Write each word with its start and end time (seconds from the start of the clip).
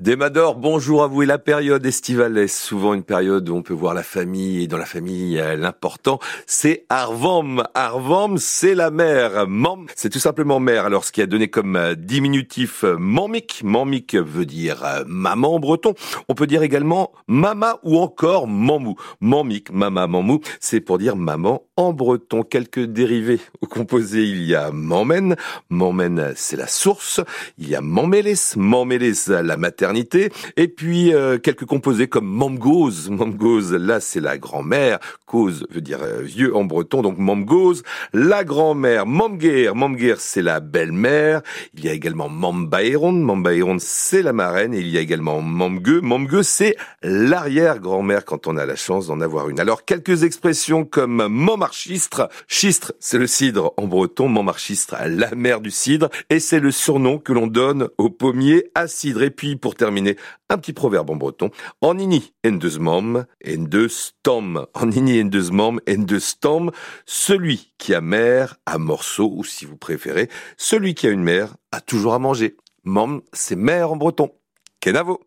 Demador, 0.00 0.56
bonjour 0.56 1.02
à 1.02 1.08
vous. 1.08 1.24
Et 1.24 1.26
la 1.26 1.36
période 1.36 1.84
estivale 1.84 2.38
est 2.38 2.48
souvent 2.48 2.94
une 2.94 3.02
période 3.02 3.46
où 3.50 3.54
on 3.54 3.60
peut 3.60 3.74
voir 3.74 3.92
la 3.92 4.02
famille. 4.02 4.62
Et 4.62 4.66
dans 4.66 4.78
la 4.78 4.86
famille, 4.86 5.34
l'important, 5.58 6.20
c'est 6.46 6.86
Arvam. 6.88 7.64
Arvam, 7.74 8.38
c'est 8.38 8.74
la 8.74 8.90
mère. 8.90 9.46
Mam, 9.46 9.84
c'est 9.94 10.08
tout 10.08 10.18
simplement 10.18 10.58
mère. 10.58 10.86
Alors, 10.86 11.04
ce 11.04 11.12
qui 11.12 11.20
a 11.20 11.26
donné 11.26 11.48
comme 11.48 11.76
euh, 11.76 11.94
diminutif 11.94 12.82
euh, 12.82 12.96
mamik. 12.96 13.60
Mamik 13.62 14.14
veut 14.14 14.46
dire 14.46 14.82
euh, 14.86 15.04
maman 15.06 15.56
en 15.56 15.60
breton. 15.60 15.92
On 16.30 16.34
peut 16.34 16.46
dire 16.46 16.62
également 16.62 17.12
mama 17.28 17.78
ou 17.82 17.98
encore 17.98 18.48
mamou. 18.48 18.96
Mamik, 19.20 19.70
mama, 19.70 20.06
mamou, 20.06 20.40
c'est 20.60 20.80
pour 20.80 20.96
dire 20.96 21.14
maman 21.14 21.66
en 21.76 21.92
breton. 21.92 22.42
Quelques 22.42 22.86
dérivés 22.86 23.40
au 23.60 23.66
composé, 23.66 24.22
il 24.22 24.44
y 24.44 24.54
a 24.54 24.70
mamen. 24.72 25.36
Mamen, 25.68 26.32
c'est 26.36 26.56
la 26.56 26.68
source. 26.68 27.20
Il 27.58 27.68
y 27.68 27.74
a 27.74 27.82
mameles. 27.82 28.56
Mameles, 28.56 29.12
la 29.28 29.58
maternité 29.58 29.89
et 30.56 30.68
puis 30.68 31.14
euh, 31.14 31.38
quelques 31.38 31.64
composés 31.64 32.08
comme 32.08 32.26
mamgoz. 32.26 33.10
Mamgoz, 33.10 33.72
là 33.74 34.00
c'est 34.00 34.20
la 34.20 34.38
grand-mère. 34.38 34.98
Cause 35.26 35.66
veut 35.70 35.80
dire 35.80 36.00
euh, 36.02 36.22
vieux 36.22 36.56
en 36.56 36.64
breton, 36.64 37.02
donc 37.02 37.18
mamgoz. 37.18 37.82
La 38.12 38.44
grand-mère, 38.44 39.06
mamguer. 39.06 39.70
Mamguer, 39.74 40.16
c'est 40.18 40.42
la 40.42 40.60
belle-mère. 40.60 41.42
Il 41.74 41.84
y 41.84 41.88
a 41.88 41.92
également 41.92 42.28
mambaeron. 42.28 43.12
Mambaeron, 43.12 43.76
c'est 43.78 44.22
la 44.22 44.32
marraine. 44.32 44.74
Et 44.74 44.80
il 44.80 44.88
y 44.88 44.98
a 44.98 45.00
également 45.00 45.40
mamgue. 45.40 46.00
Mamgue, 46.02 46.42
c'est 46.42 46.76
l'arrière-grand-mère 47.02 48.24
quand 48.24 48.46
on 48.46 48.56
a 48.56 48.66
la 48.66 48.76
chance 48.76 49.06
d'en 49.06 49.20
avoir 49.20 49.48
une. 49.48 49.60
Alors 49.60 49.84
quelques 49.84 50.24
expressions 50.24 50.84
comme 50.84 51.28
mamarchistre. 51.28 52.28
Chistre, 52.48 52.92
c'est 52.98 53.18
le 53.18 53.26
cidre 53.26 53.72
en 53.76 53.86
breton. 53.86 54.28
Mamarchistre, 54.28 54.96
la 55.06 55.34
mère 55.34 55.60
du 55.60 55.70
cidre. 55.70 56.08
Et 56.28 56.40
c'est 56.40 56.60
le 56.60 56.70
surnom 56.70 57.18
que 57.18 57.32
l'on 57.32 57.46
donne 57.46 57.88
au 57.98 58.10
pommier 58.10 58.70
à 58.74 58.88
cidre. 58.88 59.22
Et 59.22 59.30
puis 59.30 59.56
pour 59.56 59.74
un 59.84 60.58
petit 60.58 60.72
proverbe 60.72 61.10
en 61.10 61.16
breton. 61.16 61.50
En 61.80 61.98
ini 61.98 62.32
en 62.46 62.52
deux 62.52 62.78
mom, 62.78 63.24
en 63.46 63.62
deux 63.62 63.88
stom. 63.88 64.66
En 64.74 64.90
ini 64.90 65.22
en 65.22 65.26
deux 65.26 65.50
mom, 65.50 65.80
en 65.88 66.02
deux 66.02 66.20
stom. 66.20 66.70
Celui 67.06 67.72
qui 67.78 67.94
a 67.94 68.00
mère 68.00 68.56
a 68.66 68.78
morceau, 68.78 69.32
ou 69.34 69.44
si 69.44 69.64
vous 69.64 69.76
préférez, 69.76 70.28
celui 70.56 70.94
qui 70.94 71.06
a 71.06 71.10
une 71.10 71.22
mère 71.22 71.56
a 71.72 71.80
toujours 71.80 72.14
à 72.14 72.18
manger. 72.18 72.56
Mom, 72.84 73.22
c'est 73.32 73.56
mère 73.56 73.92
en 73.92 73.96
breton. 73.96 74.32
Kenavo. 74.80 75.20